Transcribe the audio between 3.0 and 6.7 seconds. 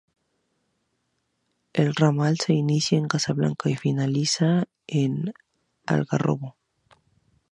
Casablanca y finaliza en Algarrobo.